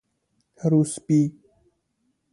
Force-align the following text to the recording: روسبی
روسبی 0.63 1.31